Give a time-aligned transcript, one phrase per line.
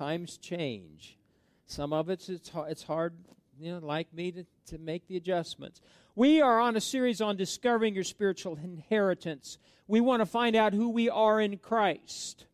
[0.00, 1.18] times change.
[1.66, 3.12] Some of it's it's hard, it's hard
[3.58, 5.82] you know, like me to, to make the adjustments.
[6.14, 9.58] We are on a series on discovering your spiritual inheritance.
[9.86, 12.46] We want to find out who we are in Christ.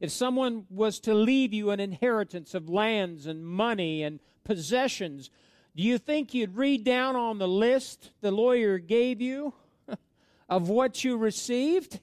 [0.00, 5.28] If someone was to leave you an inheritance of lands and money and possessions,
[5.76, 9.52] do you think you'd read down on the list the lawyer gave you
[10.48, 12.00] of what you received?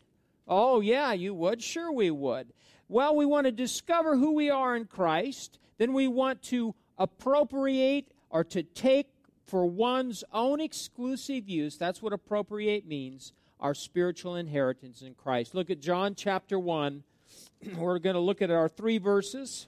[0.47, 1.63] Oh, yeah, you would.
[1.63, 2.53] Sure, we would.
[2.91, 5.59] Well, we want to discover who we are in Christ.
[5.77, 9.07] Then we want to appropriate or to take
[9.45, 13.31] for one's own exclusive use, that's what appropriate means,
[13.61, 15.55] our spiritual inheritance in Christ.
[15.55, 17.03] Look at John chapter 1.
[17.77, 19.67] We're going to look at our three verses.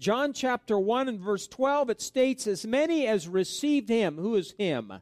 [0.00, 4.52] John chapter 1 and verse 12, it states, As many as received him, who is
[4.58, 4.94] him?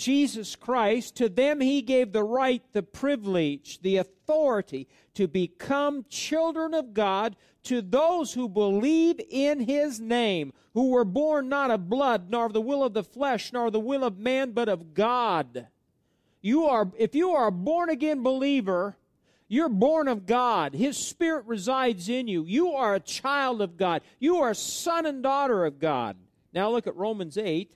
[0.00, 6.72] Jesus Christ, to them he gave the right, the privilege, the authority to become children
[6.72, 12.30] of God to those who believe in his name, who were born not of blood,
[12.30, 15.66] nor of the will of the flesh, nor the will of man, but of God.
[16.40, 18.96] You are, if you are a born again believer,
[19.48, 20.72] you're born of God.
[20.72, 22.46] His Spirit resides in you.
[22.46, 24.00] You are a child of God.
[24.18, 26.16] You are a son and daughter of God.
[26.54, 27.70] Now look at Romans 8.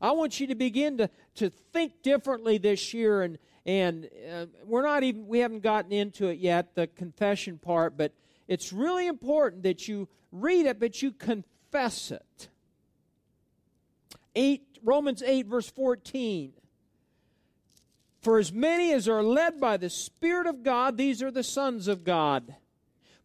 [0.00, 4.84] I want you to begin to, to think differently this year and and uh, we're
[4.84, 8.12] not even we haven't gotten into it yet the confession part but
[8.48, 12.48] it's really important that you read it, but you confess it.
[14.34, 16.52] 8, Romans 8, verse 14.
[18.20, 21.88] For as many as are led by the Spirit of God, these are the sons
[21.88, 22.56] of God.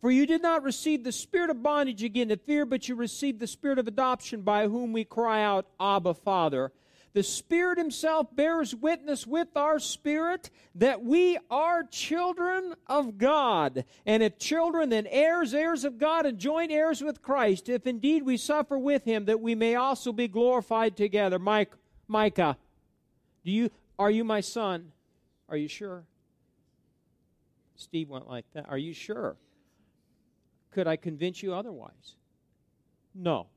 [0.01, 3.39] For you did not receive the spirit of bondage again to fear, but you received
[3.39, 6.71] the spirit of adoption by whom we cry out, Abba, Father.
[7.13, 13.83] The Spirit Himself bears witness with our spirit that we are children of God.
[14.05, 18.23] And if children, then heirs, heirs of God, and joint heirs with Christ, if indeed
[18.23, 21.37] we suffer with Him, that we may also be glorified together.
[21.37, 21.73] Mike,
[22.07, 22.57] Micah,
[23.43, 24.93] do you, are you my son?
[25.49, 26.05] Are you sure?
[27.75, 28.67] Steve went like that.
[28.69, 29.35] Are you sure?
[30.71, 32.15] Could I convince you otherwise?
[33.13, 33.47] No.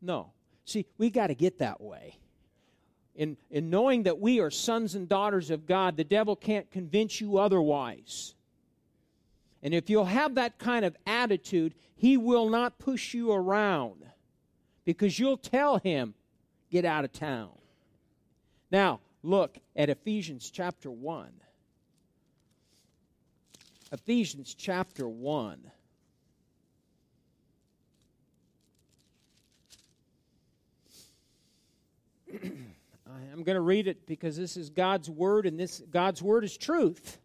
[0.00, 0.32] No.
[0.64, 2.18] See, we got to get that way.
[3.14, 7.20] In, in knowing that we are sons and daughters of God, the devil can't convince
[7.20, 8.34] you otherwise.
[9.62, 14.04] And if you'll have that kind of attitude, he will not push you around
[14.84, 16.14] because you'll tell him,
[16.70, 17.50] get out of town.
[18.70, 21.32] Now, look at Ephesians chapter 1.
[23.92, 25.70] Ephesians chapter 1.
[32.32, 36.56] I'm going to read it because this is God's word and this God's word is
[36.56, 37.18] truth.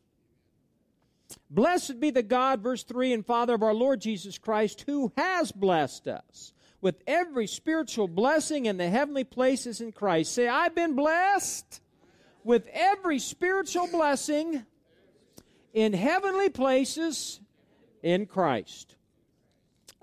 [1.49, 5.51] Blessed be the God, verse 3, and Father of our Lord Jesus Christ, who has
[5.51, 10.33] blessed us with every spiritual blessing in the heavenly places in Christ.
[10.33, 11.81] Say, I've been blessed
[12.43, 14.65] with every spiritual blessing
[15.73, 17.39] in heavenly places
[18.01, 18.95] in Christ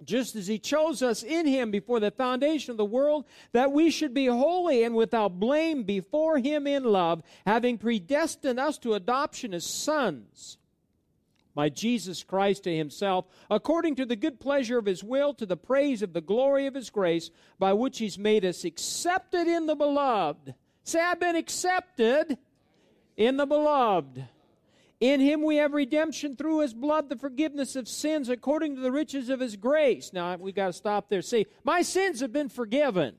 [0.04, 3.91] just as he chose us in him before the foundation of the world, that we
[3.91, 9.54] should be holy and without blame before him in love, having predestined us to adoption
[9.54, 10.56] as sons
[11.54, 15.56] by Jesus Christ to himself, according to the good pleasure of his will, to the
[15.56, 19.75] praise of the glory of his grace, by which he's made us accepted in the
[19.75, 20.54] beloved.
[20.84, 22.38] Say, I've been accepted
[23.16, 24.25] in the beloved.
[25.00, 28.93] In him we have redemption through his blood, the forgiveness of sins according to the
[28.93, 30.12] riches of his grace.
[30.12, 31.22] Now we've got to stop there.
[31.22, 33.15] See, my sins have been forgiven.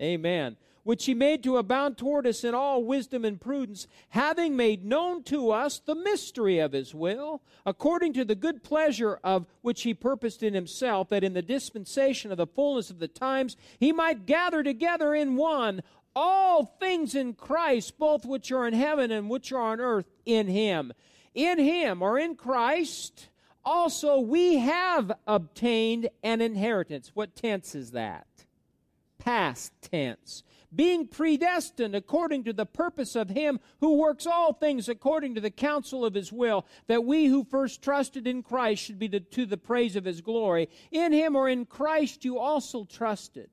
[0.00, 0.56] Amen.
[0.84, 5.24] Which he made to abound toward us in all wisdom and prudence, having made known
[5.24, 9.94] to us the mystery of his will, according to the good pleasure of which he
[9.94, 14.26] purposed in himself, that in the dispensation of the fullness of the times he might
[14.26, 15.82] gather together in one
[16.16, 20.46] all things in Christ, both which are in heaven and which are on earth, in
[20.46, 20.92] Him.
[21.34, 23.28] In Him, or in Christ,
[23.64, 27.10] also we have obtained an inheritance.
[27.14, 28.26] What tense is that?
[29.18, 30.42] Past tense.
[30.74, 35.50] Being predestined according to the purpose of Him who works all things according to the
[35.50, 39.46] counsel of His will, that we who first trusted in Christ should be to, to
[39.46, 40.68] the praise of His glory.
[40.90, 43.50] In Him or in Christ you also trusted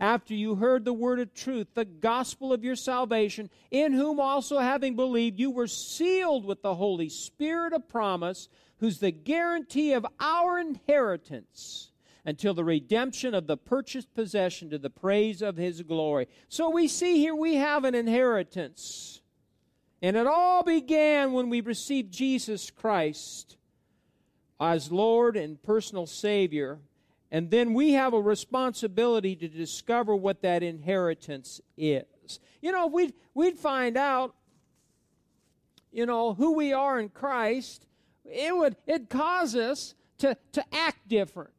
[0.00, 4.58] after you heard the word of truth, the gospel of your salvation, in whom also
[4.58, 8.48] having believed, you were sealed with the Holy Spirit of promise,
[8.78, 11.90] who's the guarantee of our inheritance
[12.24, 16.26] until the redemption of the purchased possession to the praise of his glory.
[16.48, 19.20] So we see here we have an inheritance.
[20.00, 23.56] And it all began when we received Jesus Christ
[24.60, 26.78] as Lord and personal Savior.
[27.34, 32.38] And then we have a responsibility to discover what that inheritance is.
[32.62, 34.36] You know, we'd, we'd find out,
[35.90, 37.88] you know, who we are in Christ,
[38.24, 41.50] it would it cause us to, to act different.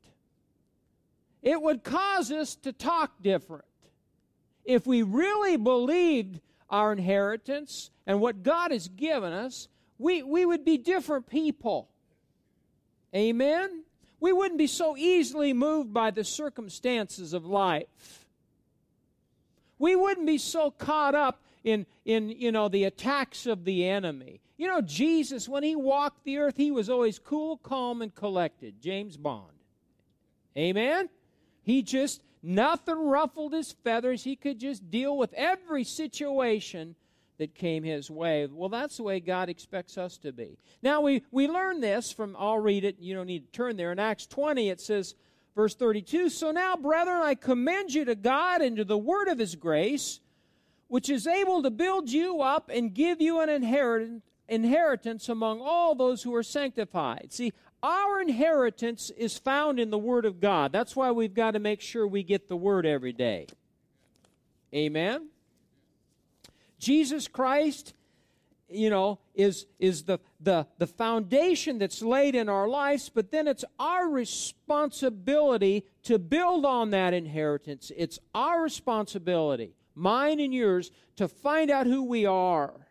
[1.43, 3.65] It would cause us to talk different.
[4.63, 6.39] If we really believed
[6.69, 9.67] our inheritance and what God has given us,
[9.97, 11.89] we, we would be different people.
[13.13, 13.84] Amen?
[14.25, 18.25] We wouldn't be so easily moved by the circumstances of life.
[19.77, 24.41] We wouldn't be so caught up in, in you know, the attacks of the enemy.
[24.57, 28.81] You know, Jesus, when he walked the earth, he was always cool, calm, and collected.
[28.81, 29.59] James Bond.
[30.57, 31.07] Amen?
[31.61, 34.23] He just, nothing ruffled his feathers.
[34.23, 36.95] He could just deal with every situation
[37.37, 38.47] that came his way.
[38.51, 40.57] Well, that's the way God expects us to be.
[40.81, 43.91] Now, we, we learn this from, I'll read it, you don't need to turn there.
[43.91, 45.15] In Acts 20, it says,
[45.55, 49.39] verse 32 So now, brethren, I commend you to God and to the word of
[49.39, 50.19] his grace,
[50.87, 54.23] which is able to build you up and give you an inheritance.
[54.47, 57.33] Inheritance among all those who are sanctified.
[57.33, 60.71] See, our inheritance is found in the Word of God.
[60.71, 63.47] That's why we've got to make sure we get the Word every day.
[64.73, 65.29] Amen?
[66.85, 67.95] Jesus Christ,
[68.69, 73.47] you know, is, is the, the, the foundation that's laid in our lives, but then
[73.47, 77.91] it's our responsibility to build on that inheritance.
[77.97, 82.87] It's our responsibility, mine and yours, to find out who we are.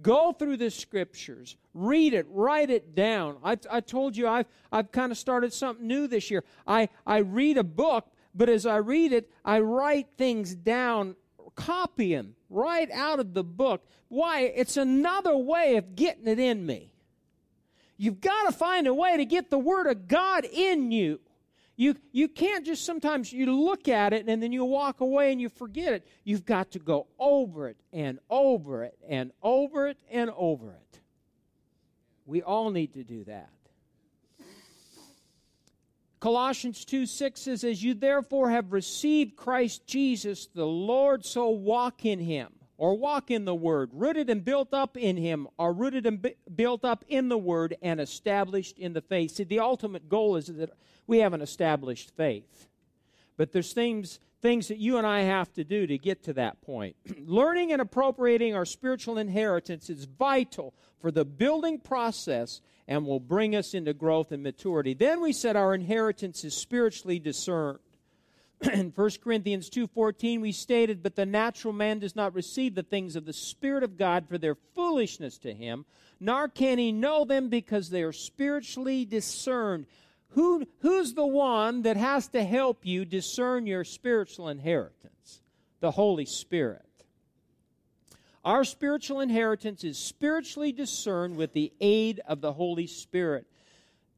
[0.00, 3.36] Go through the scriptures, read it, write it down.
[3.44, 6.44] I, I told you I've, I've kind of started something new this year.
[6.66, 11.16] I, I read a book, but as I read it, I write things down
[11.54, 13.86] copy them right out of the book.
[14.08, 14.40] Why?
[14.40, 16.92] It's another way of getting it in me.
[17.96, 21.20] You've got to find a way to get the Word of God in you.
[21.76, 25.40] You, you can't just sometimes you look at it and then you walk away and
[25.40, 26.06] you forget it.
[26.22, 31.00] You've got to go over it and over it and over it and over it.
[32.26, 33.50] We all need to do that.
[36.24, 42.06] Colossians 2 6 says, As you therefore have received Christ Jesus the Lord, so walk
[42.06, 46.06] in him, or walk in the Word, rooted and built up in him, or rooted
[46.06, 46.26] and
[46.56, 49.32] built up in the Word, and established in the faith.
[49.32, 50.70] See, the ultimate goal is that
[51.06, 52.70] we have an established faith.
[53.36, 56.62] But there's things, things that you and I have to do to get to that
[56.62, 56.96] point.
[57.18, 60.72] Learning and appropriating our spiritual inheritance is vital
[61.02, 64.94] for the building process and will bring us into growth and maturity.
[64.94, 67.78] Then we said our inheritance is spiritually discerned.
[68.72, 73.16] In 1 Corinthians 2:14 we stated but the natural man does not receive the things
[73.16, 75.84] of the spirit of God for their foolishness to him
[76.20, 79.86] nor can he know them because they are spiritually discerned.
[80.30, 85.42] Who, who's the one that has to help you discern your spiritual inheritance?
[85.80, 86.82] The Holy Spirit.
[88.44, 93.46] Our spiritual inheritance is spiritually discerned with the aid of the Holy Spirit.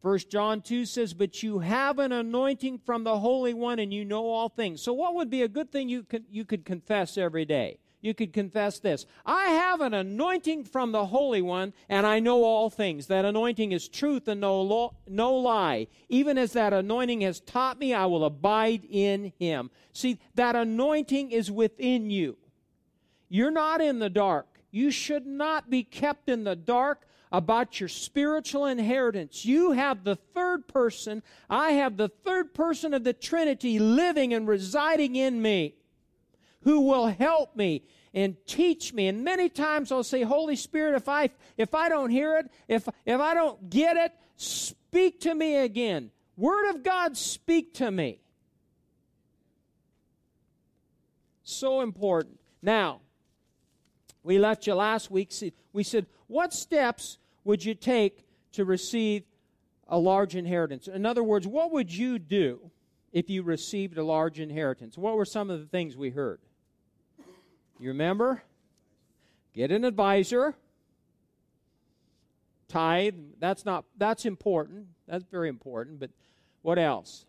[0.02, 4.04] 1 John 2 says, But you have an anointing from the Holy One and you
[4.04, 4.82] know all things.
[4.82, 7.78] So, what would be a good thing you could, you could confess every day?
[8.00, 12.44] You could confess this I have an anointing from the Holy One and I know
[12.44, 13.06] all things.
[13.06, 15.88] That anointing is truth and no, lo- no lie.
[16.08, 19.70] Even as that anointing has taught me, I will abide in him.
[19.92, 22.36] See, that anointing is within you.
[23.28, 24.46] You're not in the dark.
[24.70, 29.44] You should not be kept in the dark about your spiritual inheritance.
[29.44, 34.46] You have the third person, I have the third person of the Trinity living and
[34.46, 35.74] residing in me
[36.62, 39.08] who will help me and teach me.
[39.08, 42.88] And many times I'll say, Holy Spirit, if I if I don't hear it, if
[43.04, 46.10] if I don't get it, speak to me again.
[46.36, 48.20] Word of God, speak to me.
[51.44, 52.40] So important.
[52.62, 53.00] Now,
[54.26, 55.32] we left you last week.
[55.72, 59.22] We said, What steps would you take to receive
[59.86, 60.88] a large inheritance?
[60.88, 62.72] In other words, what would you do
[63.12, 64.98] if you received a large inheritance?
[64.98, 66.40] What were some of the things we heard?
[67.78, 68.42] You remember?
[69.54, 70.56] Get an advisor.
[72.66, 73.14] Tithe.
[73.38, 74.88] That's not that's important.
[75.06, 76.00] That's very important.
[76.00, 76.10] But
[76.62, 77.26] what else?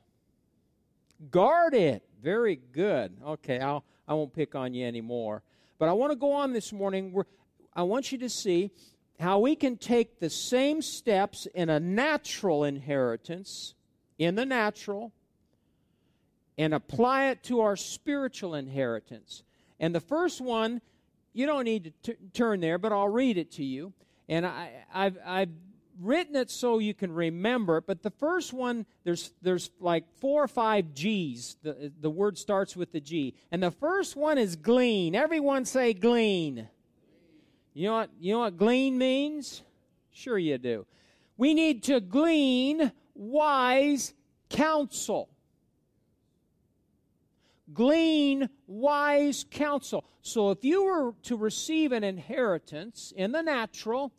[1.30, 2.02] Guard it.
[2.24, 3.16] Very good.
[3.24, 5.44] Okay, I'll I won't pick on you anymore.
[5.80, 7.16] But I want to go on this morning.
[7.74, 8.72] I want you to see
[9.20, 13.74] how we can take the same steps in a natural inheritance,
[14.18, 15.12] in the natural,
[16.58, 19.44] and apply it to our spiritual inheritance.
[19.80, 20.82] And the first one,
[21.34, 23.94] you don't need to t- turn there, but I'll read it to you.
[24.28, 25.50] And I, I've
[26.00, 30.44] written it so you can remember it, but the first one, there's, there's like four
[30.44, 31.58] or five G's.
[31.64, 33.36] The, the word starts with the G.
[33.52, 35.16] And the first one is glean.
[35.16, 36.68] Everyone say glean.
[37.74, 39.64] You know what, you know what glean means?
[40.12, 40.86] Sure you do.
[41.38, 44.14] We need to glean wise
[44.50, 45.30] counsel.
[47.74, 50.06] Glean wise counsel.
[50.22, 54.12] So if you were to receive an inheritance in the natural,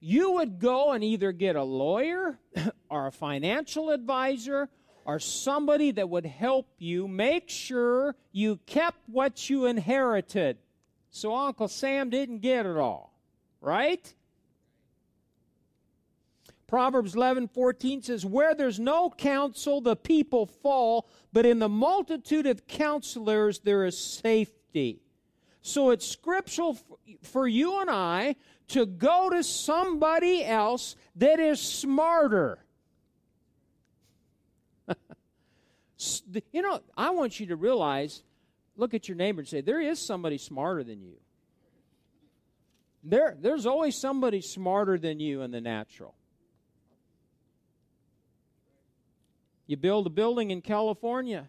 [0.00, 2.38] you would go and either get a lawyer
[2.90, 4.68] or a financial advisor
[5.04, 10.56] or somebody that would help you make sure you kept what you inherited.
[11.10, 13.12] So Uncle Sam didn't get it all,
[13.60, 14.12] right?
[16.66, 22.46] Proverbs 11, 14 says, Where there's no counsel, the people fall, but in the multitude
[22.46, 25.02] of counselors there is safety.
[25.62, 26.78] So it's scriptural
[27.22, 28.36] for you and I
[28.70, 32.64] to go to somebody else that is smarter.
[36.52, 38.22] you know, I want you to realize
[38.76, 41.16] look at your neighbor and say, There is somebody smarter than you.
[43.02, 46.14] There, there's always somebody smarter than you in the natural.
[49.66, 51.48] You build a building in California.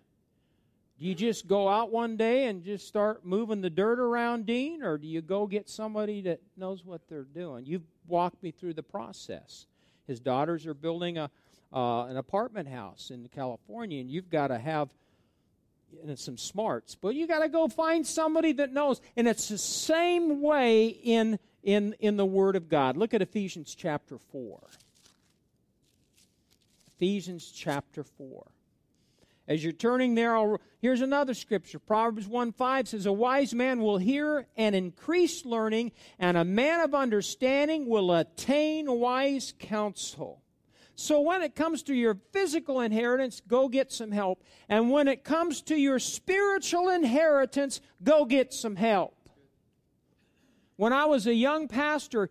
[1.01, 4.84] Do you just go out one day and just start moving the dirt around, Dean,
[4.84, 7.65] or do you go get somebody that knows what they're doing?
[7.65, 9.65] You've walked me through the process.
[10.05, 11.31] His daughters are building a
[11.74, 14.89] uh, an apartment house in California, and you've got to have
[16.15, 19.01] some smarts, but you got to go find somebody that knows.
[19.15, 22.96] And it's the same way in in in the Word of God.
[22.96, 24.60] Look at Ephesians chapter four.
[27.01, 28.46] Ephesians chapter 4.
[29.51, 31.77] As you're turning there, I'll, here's another scripture.
[31.77, 36.79] Proverbs 1 5 says, A wise man will hear and increase learning, and a man
[36.79, 40.41] of understanding will attain wise counsel.
[40.96, 44.41] So when it comes to your physical inheritance, go get some help.
[44.70, 49.17] And when it comes to your spiritual inheritance, go get some help.
[50.77, 52.29] When I was a young pastor,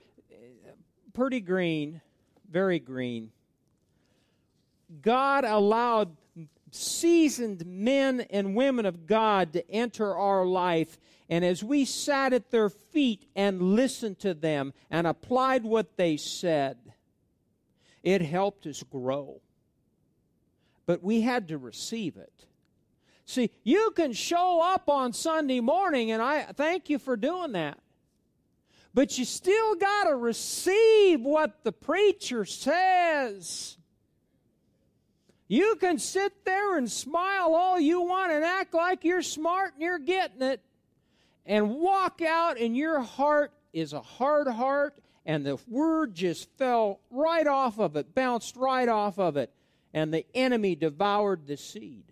[1.13, 2.01] pretty green,
[2.51, 3.31] very green,
[5.03, 6.17] God allowed
[6.71, 10.99] seasoned men and women of God to enter our life.
[11.29, 16.17] And as we sat at their feet and listened to them and applied what they
[16.17, 16.79] said,
[18.03, 19.41] it helped us grow.
[20.87, 22.47] But we had to receive it.
[23.27, 27.79] See, you can show up on Sunday morning, and I thank you for doing that.
[28.93, 33.79] But you still got to receive what the preacher says.
[35.51, 39.83] You can sit there and smile all you want and act like you're smart and
[39.83, 40.61] you're getting it,
[41.45, 47.01] and walk out, and your heart is a hard heart, and the word just fell
[47.11, 49.53] right off of it, bounced right off of it,
[49.93, 52.05] and the enemy devoured the seed.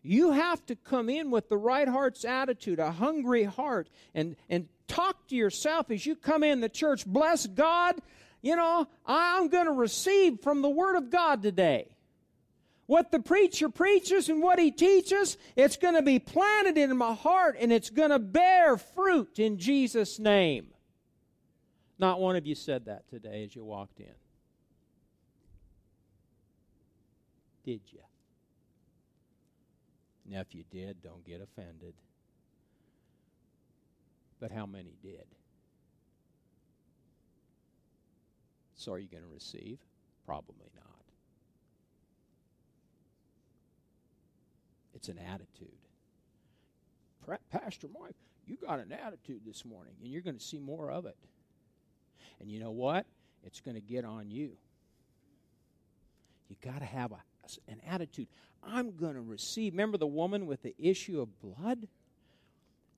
[0.00, 4.68] You have to come in with the right heart's attitude, a hungry heart, and, and
[4.86, 7.04] talk to yourself as you come in the church.
[7.04, 8.00] Bless God
[8.44, 11.96] you know, I'm going to receive from the Word of God today.
[12.84, 17.14] What the preacher preaches and what he teaches, it's going to be planted in my
[17.14, 20.66] heart and it's going to bear fruit in Jesus' name.
[21.98, 24.14] Not one of you said that today as you walked in.
[27.64, 28.00] Did you?
[30.26, 31.94] Now, if you did, don't get offended.
[34.38, 35.24] But how many did?
[38.84, 39.78] So are you going to receive?
[40.26, 40.84] Probably not.
[44.92, 45.68] It's an attitude.
[47.50, 48.14] Pastor Mike,
[48.46, 51.16] you got an attitude this morning, and you're going to see more of it.
[52.40, 53.06] And you know what?
[53.42, 54.50] It's going to get on you.
[56.50, 57.22] You got to have a,
[57.68, 58.28] an attitude.
[58.62, 59.72] I'm going to receive.
[59.72, 61.88] Remember the woman with the issue of blood?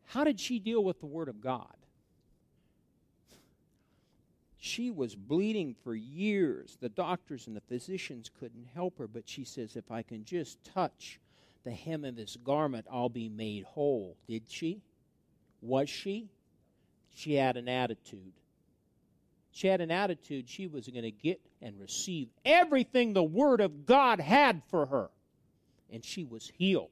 [0.07, 1.77] How did she deal with the Word of God?
[4.67, 6.77] She was bleeding for years.
[6.81, 10.59] The doctors and the physicians couldn't help her, but she says, If I can just
[10.65, 11.21] touch
[11.63, 14.17] the hem of his garment, I'll be made whole.
[14.27, 14.83] Did she?
[15.63, 16.31] Was she?
[17.15, 18.33] She had an attitude.
[19.53, 23.87] She had an attitude she was going to get and receive everything the Word of
[23.87, 25.11] God had for her.
[25.93, 26.91] And she was healed.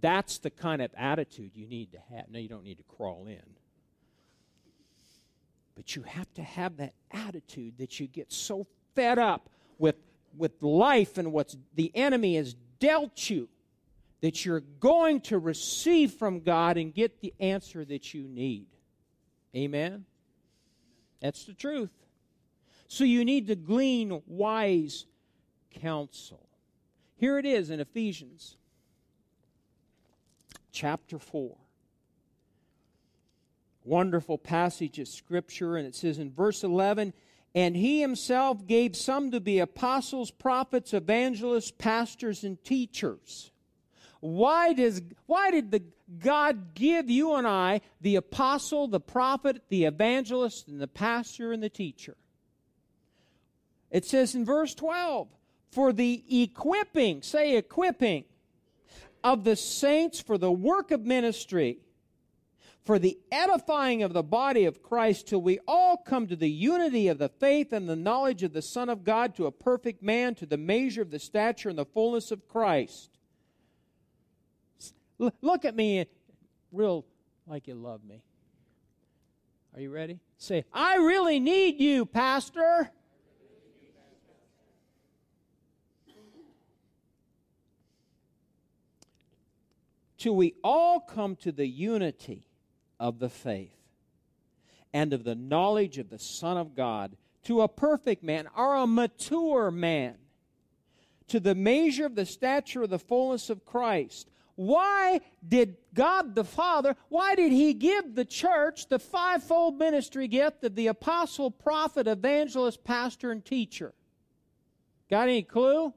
[0.00, 2.30] That's the kind of attitude you need to have.
[2.30, 3.42] No, you don't need to crawl in.
[5.74, 9.48] But you have to have that attitude that you get so fed up
[9.78, 9.96] with,
[10.36, 13.48] with life and what the enemy has dealt you
[14.20, 18.66] that you're going to receive from God and get the answer that you need.
[19.54, 20.04] Amen?
[21.20, 21.90] That's the truth.
[22.88, 25.06] So you need to glean wise
[25.80, 26.46] counsel.
[27.16, 28.56] Here it is in Ephesians
[30.72, 31.56] chapter 4.
[33.84, 37.12] Wonderful passage of Scripture, and it says in verse 11,
[37.54, 43.50] and he himself gave some to be apostles, prophets, evangelists, pastors, and teachers.
[44.20, 45.82] Why, does, why did the
[46.18, 51.62] God give you and I the apostle, the prophet, the evangelist, and the pastor and
[51.62, 52.16] the teacher?
[53.90, 55.28] It says in verse 12,
[55.70, 58.24] for the equipping, say equipping,
[59.24, 61.78] of the saints for the work of ministry
[62.84, 67.08] for the edifying of the body of Christ till we all come to the unity
[67.08, 70.34] of the faith and the knowledge of the Son of God to a perfect man,
[70.36, 73.10] to the measure of the stature and the fullness of Christ.
[75.20, 76.06] L- look at me
[76.72, 77.04] real
[77.46, 78.22] like you love me.
[79.74, 80.18] Are you ready?
[80.36, 82.90] Say, I really need you, Pastor.
[90.18, 92.46] Till we all come to the unity
[93.02, 93.74] of the faith
[94.94, 98.86] and of the knowledge of the Son of God to a perfect man or a
[98.86, 100.14] mature man,
[101.26, 104.30] to the measure of the stature of the fullness of Christ.
[104.54, 110.62] Why did God the Father, why did He give the church the fivefold ministry gift
[110.62, 113.94] of the apostle, prophet, evangelist, pastor, and teacher?
[115.10, 115.92] Got any clue?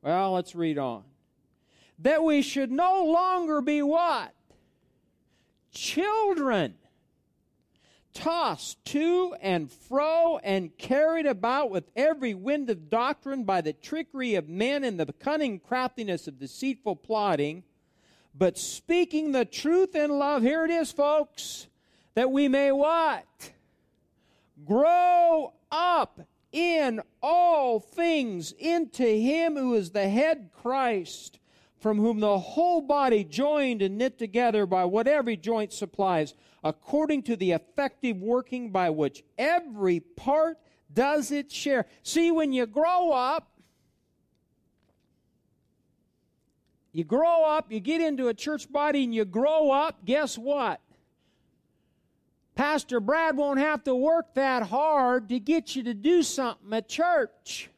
[0.00, 1.02] Well, let's read on.
[1.98, 4.32] That we should no longer be what?
[5.76, 6.74] Children,
[8.14, 14.34] tossed to and fro and carried about with every wind of doctrine by the trickery
[14.36, 17.62] of men and the cunning craftiness of deceitful plotting,
[18.34, 20.42] but speaking the truth in love.
[20.42, 21.66] Here it is, folks,
[22.14, 23.52] that we may what?
[24.64, 26.20] Grow up
[26.52, 31.38] in all things into Him who is the head Christ
[31.86, 37.22] from whom the whole body joined and knit together by what every joint supplies, according
[37.22, 40.58] to the effective working by which every part
[40.92, 41.86] does its share.
[42.02, 43.52] See, when you grow up,
[46.90, 50.80] you grow up, you get into a church body and you grow up, guess what?
[52.56, 56.88] Pastor Brad won't have to work that hard to get you to do something at
[56.88, 57.70] church.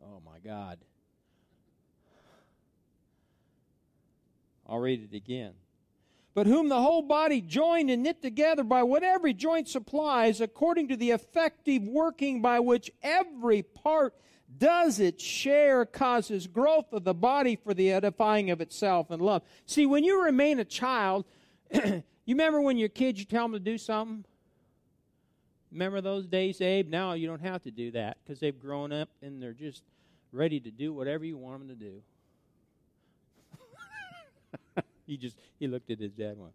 [0.00, 0.78] Oh my God.
[4.68, 5.52] I'll read it again.
[6.34, 10.88] But whom the whole body joined and knit together by what every joint supplies, according
[10.88, 14.14] to the effective working by which every part
[14.56, 19.42] does its share, causes growth of the body for the edifying of itself in love.
[19.66, 21.24] See, when you remain a child,
[21.72, 24.24] you remember when your kids, you tell them to do something?
[25.72, 26.88] Remember those days, Abe?
[26.88, 29.82] Now you don't have to do that because they've grown up and they're just
[30.32, 32.02] ready to do whatever you want them to do.
[35.08, 36.52] He just he looked at his dad one.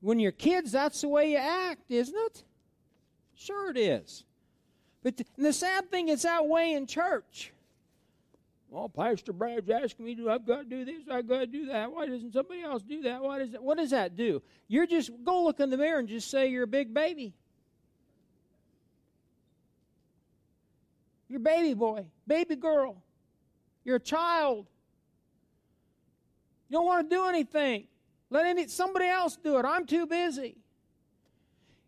[0.00, 2.44] When you're kids, that's the way you act, isn't it?
[3.34, 4.22] Sure it is.
[5.02, 7.52] But the, the sad thing is that way in church.
[8.68, 11.02] Well, Pastor Brad's asking me, do I've got to do this?
[11.10, 11.90] I've got to do that.
[11.90, 13.22] Why doesn't somebody else do that?
[13.22, 13.62] Why does that?
[13.62, 14.42] What does that do?
[14.68, 17.32] You're just go look in the mirror and just say you're a big baby.
[21.28, 23.02] You're baby boy, baby girl.
[23.86, 24.66] You're a child.
[26.68, 27.84] You don't want to do anything.
[28.30, 29.64] Let any, somebody else do it.
[29.64, 30.56] I'm too busy.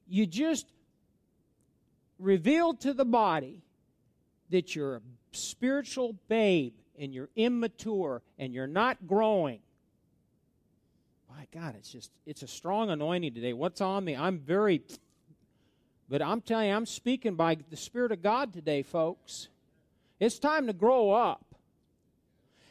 [0.09, 0.69] You just
[2.21, 3.63] revealed to the body
[4.51, 5.01] that you're a
[5.33, 9.59] spiritual babe and you're immature and you're not growing.
[11.29, 13.55] My God, it's just, it's a strong anointing today.
[13.55, 14.15] What's on me?
[14.15, 14.83] I'm very,
[16.09, 19.49] but I'm telling you, I'm speaking by the Spirit of God today, folks.
[20.21, 21.48] It's time to grow up.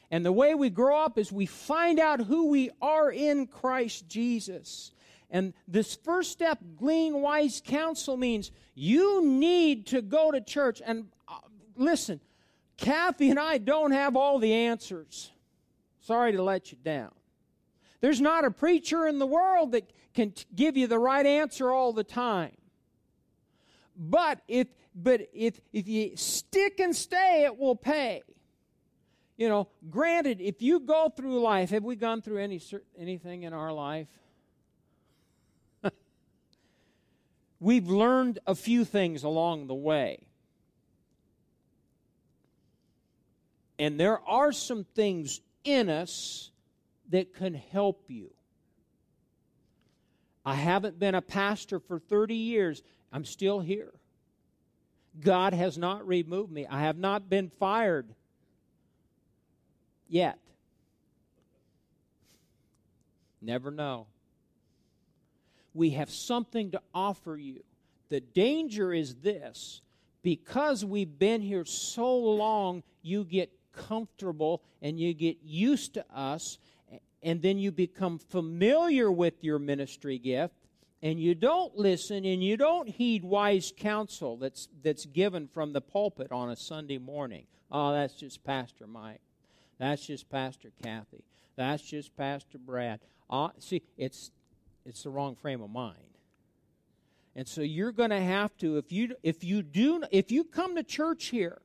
[0.09, 4.07] And the way we grow up is we find out who we are in Christ
[4.07, 4.91] Jesus.
[5.29, 10.81] And this first step, glean wise counsel, means you need to go to church.
[10.85, 11.39] And uh,
[11.75, 12.21] listen,
[12.77, 15.31] Kathy and I don't have all the answers.
[15.99, 17.11] Sorry to let you down.
[17.99, 21.69] There's not a preacher in the world that can t- give you the right answer
[21.69, 22.55] all the time.
[23.97, 28.21] But if but if if you stick and stay, it will pay
[29.37, 32.59] you know, granted, if you go through life, have we gone through any
[32.97, 34.07] anything in our life?
[37.59, 40.25] We've learned a few things along the way.
[43.79, 46.49] And there are some things in us
[47.09, 48.31] that can help you.
[50.43, 52.81] I haven't been a pastor for 30 years.
[53.13, 53.93] I'm still here.
[55.19, 56.65] God has not removed me.
[56.65, 58.15] I have not been fired
[60.09, 60.39] yet.
[63.41, 64.07] Never know.
[65.73, 67.63] We have something to offer you.
[68.09, 69.81] The danger is this
[70.23, 76.57] because we've been here so long, you get comfortable and you get used to us,
[77.21, 80.55] and then you become familiar with your ministry gift,
[81.01, 85.81] and you don't listen and you don't heed wise counsel that's, that's given from the
[85.81, 87.45] pulpit on a Sunday morning.
[87.71, 89.21] Oh, that's just Pastor Mike.
[89.79, 91.23] That's just Pastor Kathy.
[91.55, 92.99] That's just Pastor Brad.
[93.29, 94.31] Uh, see, it's
[94.85, 95.97] it's the wrong frame of mind.
[97.35, 100.75] And so you're going to have to if you if you do if you come
[100.75, 101.61] to church here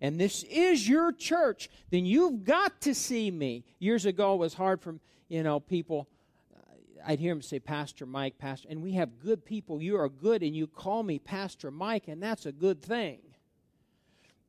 [0.00, 3.64] and this is your church, then you've got to see me.
[3.78, 4.96] Years ago it was hard for
[5.28, 6.08] you know people
[6.52, 6.74] uh,
[7.06, 9.80] I'd hear them say Pastor Mike, Pastor, and we have good people.
[9.80, 13.18] You are good and you call me Pastor Mike and that's a good thing.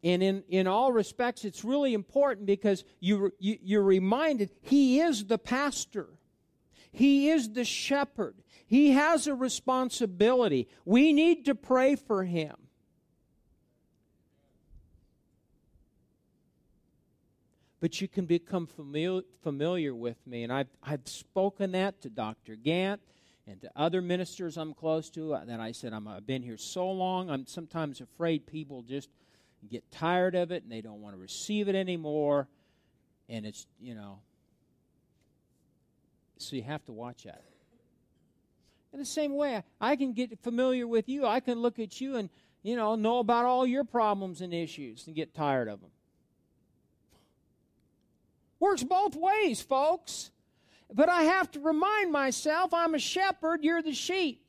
[0.06, 5.26] And in, in all respects, it's really important because you, you, you're reminded he is
[5.26, 6.10] the pastor.
[6.92, 8.36] He is the shepherd.
[8.68, 10.68] He has a responsibility.
[10.86, 12.56] We need to pray for him.
[17.80, 20.44] But you can become familiar, familiar with me.
[20.44, 22.56] And I've, I've spoken that to Dr.
[22.56, 23.02] Gant
[23.48, 25.34] and to other ministers I'm close to.
[25.34, 29.10] Uh, that I said, i have been here so long, I'm sometimes afraid people just
[29.70, 32.48] get tired of it and they don't want to receive it anymore.
[33.30, 34.20] And it's, you know,
[36.38, 37.44] so you have to watch that.
[38.94, 41.26] In the same way, I can get familiar with you.
[41.26, 42.30] I can look at you and,
[42.64, 45.92] you know, know about all your problems and issues and get tired of them.
[48.60, 50.32] Works both ways, folks.
[50.94, 54.42] But I have to remind myself I'm a shepherd, you're the sheep.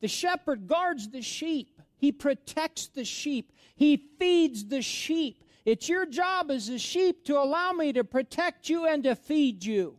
[0.00, 5.44] The shepherd guards the sheep, he protects the sheep, he feeds the sheep.
[5.64, 9.64] It's your job as a sheep to allow me to protect you and to feed
[9.64, 9.98] you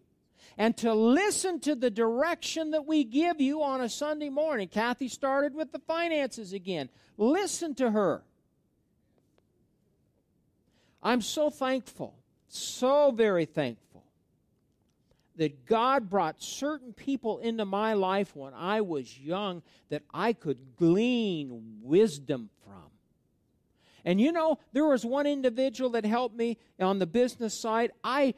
[0.57, 4.67] and to listen to the direction that we give you on a Sunday morning.
[4.67, 6.89] Kathy started with the finances again.
[7.17, 8.23] Listen to her.
[11.01, 12.15] I'm so thankful,
[12.47, 14.03] so very thankful
[15.35, 20.75] that God brought certain people into my life when I was young that I could
[20.77, 22.49] glean wisdom.
[24.05, 27.91] And you know, there was one individual that helped me on the business side.
[28.03, 28.33] I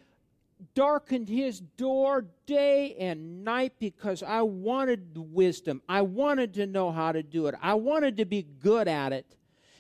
[0.74, 5.82] darkened his door day and night because I wanted wisdom.
[5.90, 7.56] I wanted to know how to do it.
[7.62, 9.36] I wanted to be good at it.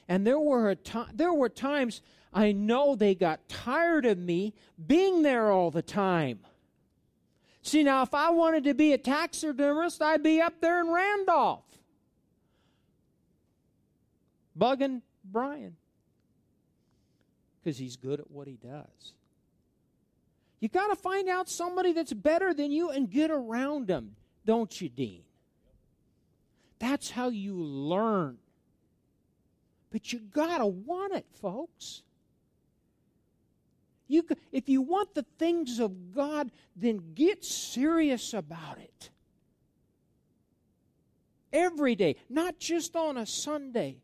[0.08, 0.76] And there were
[1.14, 2.02] there were times
[2.34, 4.54] I know they got tired of me
[4.86, 6.40] being there all the time.
[7.62, 11.64] See now if I wanted to be a taxidermist, I'd be up there in Randolph.
[14.58, 15.76] Bugging Brian
[17.66, 19.14] because he's good at what he does.
[20.60, 24.80] You got to find out somebody that's better than you and get around them, don't
[24.80, 25.24] you, Dean?
[26.80, 28.38] That's how you learn.
[29.92, 32.04] But you got to want it, folks.
[34.08, 39.10] You, if you want the things of God, then get serious about it.
[41.52, 43.98] Every day, not just on a Sunday,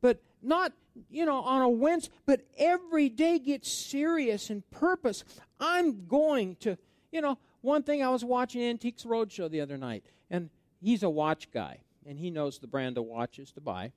[0.00, 0.72] but not
[1.10, 5.24] you know, on a Wednesday, but every day gets serious and purpose.
[5.58, 6.78] I'm going to,
[7.10, 11.10] you know, one thing I was watching Antiques Roadshow the other night, and he's a
[11.10, 13.92] watch guy, and he knows the brand of watches to buy.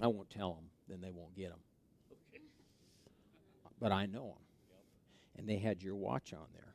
[0.00, 1.60] I won't tell him, then they won't get them.
[2.10, 2.42] Okay.
[3.80, 4.42] But I know them.
[4.70, 4.80] Yep.
[5.38, 6.74] And they had your watch on there.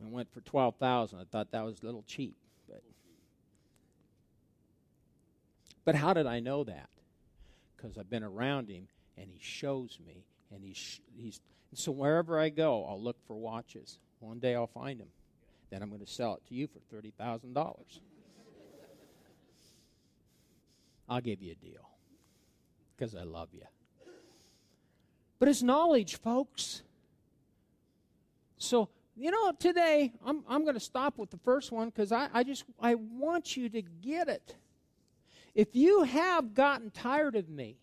[0.00, 0.08] Yep.
[0.08, 2.36] I went for 12000 I thought that was a little cheap.
[5.84, 6.88] But, how did I know that?
[7.82, 11.40] because I've been around him and he shows me and he's he's
[11.74, 13.98] so wherever I go, I'll look for watches.
[14.20, 15.08] One day I'll find him.
[15.70, 18.00] Then I'm going to sell it to you for thirty thousand dollars.
[21.08, 21.88] I'll give you a deal
[22.96, 23.62] because I love you.
[25.38, 26.82] But it's knowledge, folks.
[28.58, 32.28] So you know, today I'm I'm going to stop with the first one because I,
[32.32, 34.54] I just I want you to get it.
[35.54, 37.76] If you have gotten tired of me,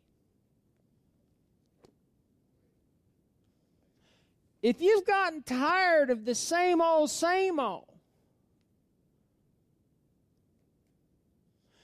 [4.62, 7.86] if you've gotten tired of the same old, same old,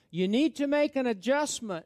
[0.10, 1.86] you need to make an adjustment.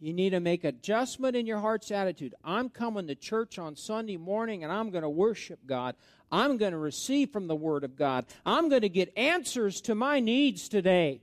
[0.00, 2.34] You need to make adjustment in your heart's attitude.
[2.44, 5.96] I'm coming to church on Sunday morning and I'm going to worship God.
[6.30, 8.26] I'm going to receive from the Word of God.
[8.44, 11.20] I'm going to get answers to my needs today.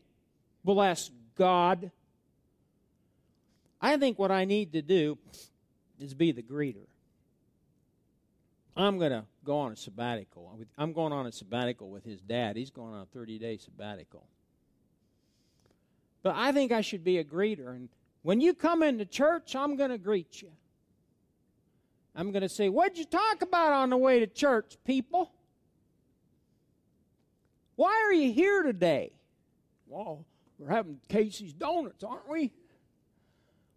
[0.63, 1.91] Bless God.
[3.81, 5.17] I think what I need to do
[5.99, 6.87] is be the greeter.
[8.75, 10.59] I'm going to go on a sabbatical.
[10.77, 12.57] I'm going on a sabbatical with his dad.
[12.57, 14.25] He's going on a 30 day sabbatical.
[16.23, 17.69] But I think I should be a greeter.
[17.69, 17.89] And
[18.23, 20.49] when you come into church, I'm going to greet you.
[22.15, 25.31] I'm going to say, What'd you talk about on the way to church, people?
[27.75, 29.11] Why are you here today?
[29.87, 30.25] Well,
[30.57, 32.53] we're having Casey's Donuts, aren't we?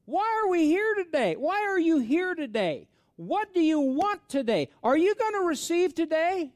[0.05, 1.35] Why are we here today?
[1.35, 2.87] Why are you here today?
[3.17, 4.69] What do you want today?
[4.83, 6.53] Are you going to receive today?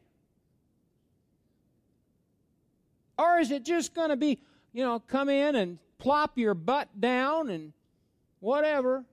[3.18, 4.38] Or is it just going to be,
[4.72, 7.72] you know, come in and plop your butt down and
[8.38, 9.04] whatever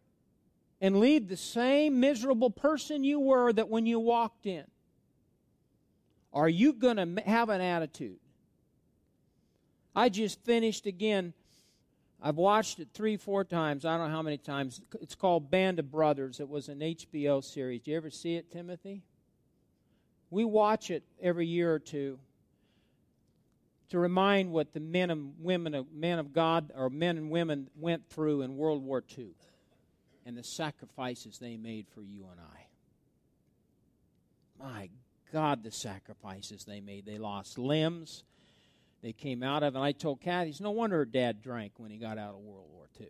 [0.82, 4.66] and leave the same miserable person you were that when you walked in?
[6.32, 8.20] Are you going to have an attitude?
[9.96, 11.34] I just finished again
[12.22, 13.86] I've watched it three, four times.
[13.86, 14.82] I don't know how many times.
[15.02, 16.40] It's called Band of Brothers.
[16.40, 17.82] It was an HBO series.
[17.82, 19.04] Do you ever see it, Timothy?
[20.30, 22.20] We watch it every year or two
[23.90, 27.70] to remind what the men and women of men of God or men and women
[27.76, 29.30] went through in World War II
[30.30, 32.68] and the sacrifices they made for you and I.
[34.64, 34.90] My
[35.34, 37.08] God, the sacrifices they made.
[37.08, 38.24] They lost limbs
[39.02, 39.74] they came out of.
[39.74, 42.42] And I told Kathy, it's no wonder her dad drank when he got out of
[42.42, 43.08] World War II.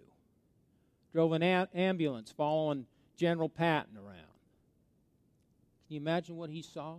[1.12, 2.86] Drove an a- ambulance following
[3.18, 4.16] General Patton around.
[5.88, 6.96] Can you imagine what he saw?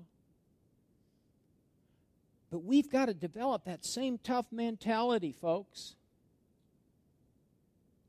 [2.51, 5.95] But we've got to develop that same tough mentality, folks.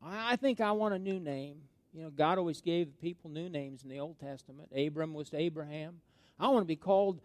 [0.03, 1.61] I, I think I want a new name.
[1.93, 4.69] You know, God always gave people new names in the Old Testament.
[4.75, 6.01] Abram was Abraham.
[6.39, 7.19] I want to be called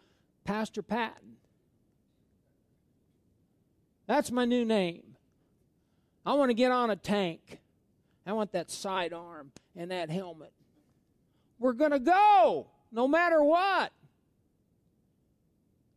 [0.44, 1.36] Pastor Patton.
[4.06, 5.16] That's my new name.
[6.24, 7.60] I want to get on a tank.
[8.26, 10.52] I want that sidearm and that helmet.
[11.58, 13.92] We're going to go no matter what.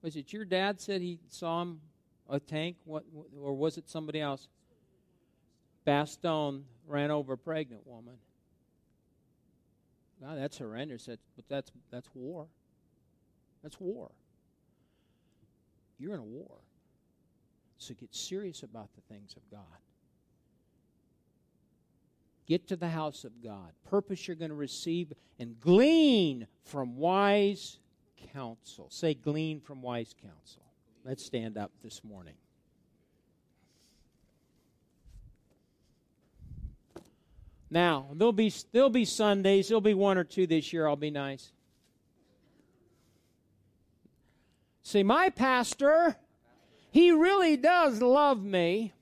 [0.01, 1.81] Was it your dad said he saw him
[2.29, 3.03] a tank what
[3.41, 4.47] or was it somebody else?
[5.85, 8.13] Bastogne ran over a pregnant woman.
[10.21, 11.05] God, that's horrendous.
[11.05, 12.47] That's, but that's that's war.
[13.63, 14.11] That's war.
[15.97, 16.57] You're in a war.
[17.77, 19.61] So get serious about the things of God.
[22.45, 23.73] Get to the house of God.
[23.89, 27.77] Purpose you're going to receive and glean from wise
[28.33, 28.87] counsel.
[28.89, 30.63] Say, glean from wise counsel.
[31.05, 32.33] Let's stand up this morning.
[37.69, 41.11] Now, there'll be, there'll be Sundays, there'll be one or two this year, I'll be
[41.11, 41.51] nice.
[44.81, 46.17] See, my pastor
[46.91, 48.93] he really does love me,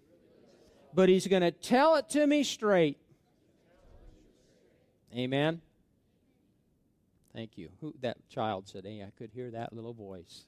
[0.94, 2.98] but He's going to tell it to me straight.
[5.16, 5.62] Amen.
[7.34, 7.70] Thank you.
[7.82, 10.46] Who that child said, "Hey, I could hear that little voice."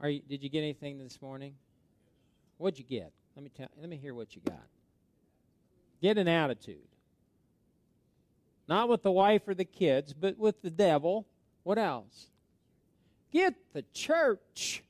[0.00, 1.54] Are you, did you get anything this morning?
[2.58, 3.12] What'd you get?
[3.38, 3.68] Let me tell.
[3.80, 4.66] Let me hear what you got.
[6.02, 6.88] Get an attitude.
[8.66, 11.24] Not with the wife or the kids, but with the devil.
[11.62, 12.30] What else?
[13.32, 14.82] Get the church.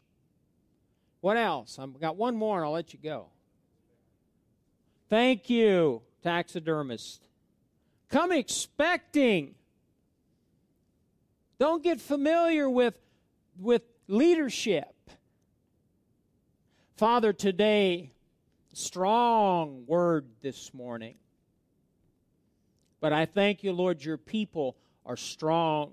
[1.20, 1.78] What else?
[1.78, 3.26] I've got one more and I'll let you go.
[5.10, 7.28] Thank you, taxidermist.
[8.08, 9.56] Come expecting.
[11.58, 12.94] Don't get familiar with,
[13.58, 14.94] with leadership.
[16.96, 18.12] Father, today,
[18.78, 21.16] strong word this morning.
[23.00, 25.92] But I thank you, Lord, your people are strong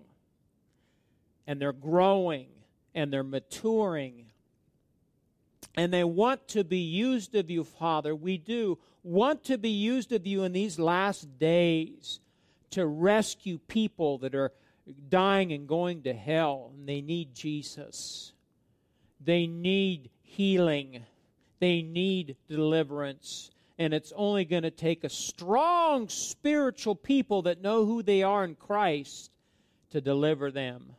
[1.48, 2.48] and they're growing
[2.94, 4.26] and they're maturing
[5.76, 8.16] and they want to be used of you, Father.
[8.16, 12.20] We do want to be used of you in these last days
[12.72, 14.52] to rescue people that are
[15.10, 18.34] dying and going to hell, and they need Jesus.
[19.20, 21.04] They need healing,
[21.60, 23.52] they need deliverance.
[23.78, 28.44] And it's only going to take a strong spiritual people that know who they are
[28.44, 29.32] in Christ
[29.92, 30.96] to deliver them.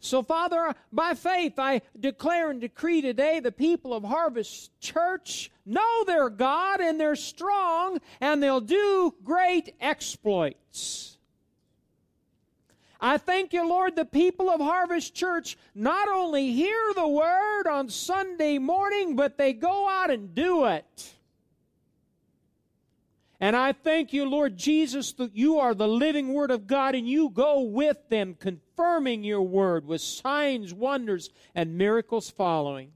[0.00, 6.04] So, Father, by faith, I declare and decree today the people of Harvest Church know
[6.04, 11.15] their God and they're strong and they'll do great exploits.
[13.00, 17.88] I thank you, Lord, the people of Harvest Church not only hear the word on
[17.88, 21.14] Sunday morning, but they go out and do it.
[23.38, 27.06] And I thank you, Lord Jesus, that you are the living Word of God and
[27.06, 32.92] you go with them, confirming your Word with signs, wonders, and miracles following.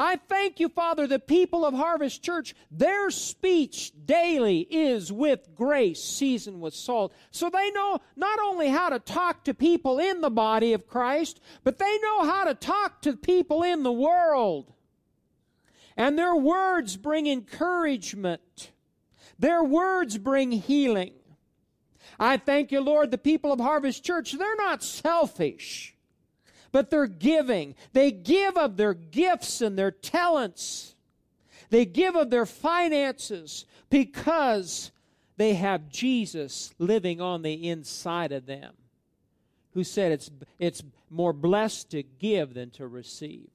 [0.00, 6.00] I thank you, Father, the people of Harvest Church, their speech daily is with grace,
[6.00, 7.12] seasoned with salt.
[7.32, 11.40] So they know not only how to talk to people in the body of Christ,
[11.64, 14.72] but they know how to talk to people in the world.
[15.96, 18.70] And their words bring encouragement.
[19.36, 21.14] Their words bring healing.
[22.20, 25.96] I thank you, Lord, the people of Harvest Church, they're not selfish
[26.72, 27.74] but they're giving.
[27.92, 30.94] They give of their gifts and their talents.
[31.70, 34.90] They give of their finances because
[35.36, 38.74] they have Jesus living on the inside of them,
[39.72, 43.48] who said it's, it's more blessed to give than to receive.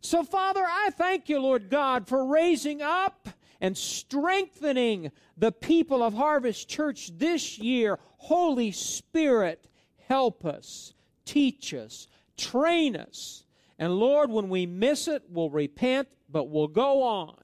[0.00, 3.28] So, Father, I thank you, Lord God, for raising up
[3.60, 7.98] and strengthening the people of Harvest Church this year.
[8.18, 9.68] Holy Spirit,
[10.08, 10.92] help us,
[11.24, 13.44] teach us, train us.
[13.78, 17.36] And Lord, when we miss it, we'll repent, but we'll go on.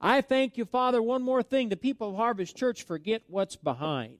[0.00, 1.02] I thank you, Father.
[1.02, 4.18] One more thing the people of Harvest Church forget what's behind.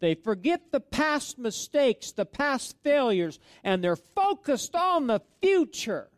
[0.00, 6.08] They forget the past mistakes, the past failures, and they're focused on the future.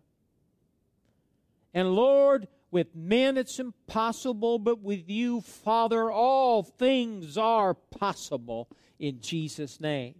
[1.74, 9.20] And Lord, with men it's impossible, but with you, Father, all things are possible in
[9.20, 10.14] Jesus' name.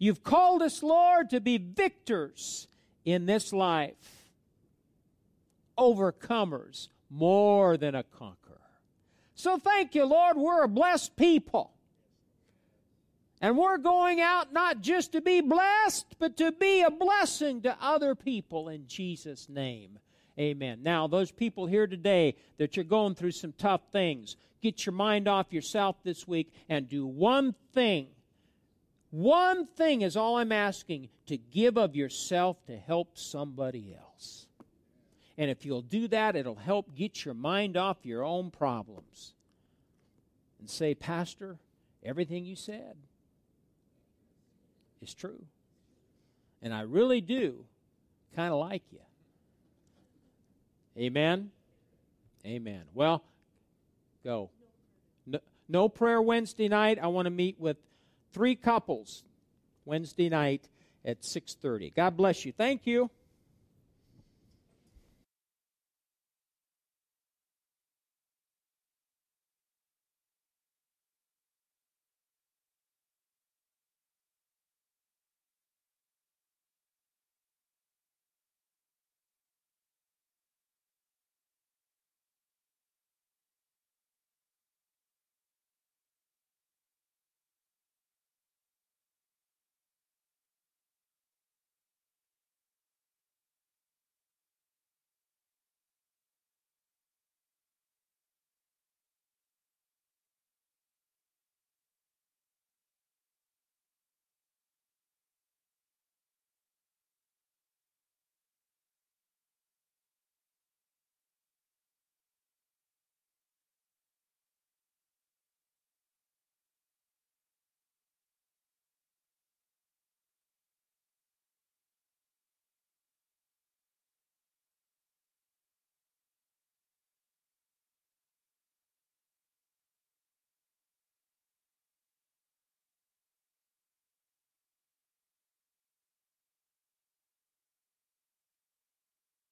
[0.00, 2.66] You've called us, Lord, to be victors
[3.04, 4.24] in this life,
[5.78, 8.56] overcomers more than a conqueror.
[9.34, 10.38] So thank you, Lord.
[10.38, 11.72] We're a blessed people.
[13.42, 17.76] And we're going out not just to be blessed, but to be a blessing to
[17.78, 19.98] other people in Jesus' name.
[20.38, 20.80] Amen.
[20.82, 25.28] Now, those people here today that you're going through some tough things, get your mind
[25.28, 28.08] off yourself this week and do one thing
[29.10, 34.46] one thing is all I'm asking to give of yourself to help somebody else.
[35.36, 39.34] And if you'll do that, it'll help get your mind off your own problems.
[40.58, 41.56] And say, Pastor,
[42.04, 42.94] everything you said
[45.00, 45.42] is true.
[46.62, 47.64] And I really do
[48.36, 48.98] kind of like you.
[50.98, 51.50] Amen?
[52.44, 52.82] Amen.
[52.94, 53.22] Well,
[54.22, 54.50] go.
[55.26, 56.98] No, no prayer Wednesday night.
[57.00, 57.76] I want to meet with
[58.32, 59.24] three couples
[59.84, 60.68] Wednesday night
[61.04, 61.90] at 6:30.
[61.94, 62.52] God bless you.
[62.52, 63.10] Thank you.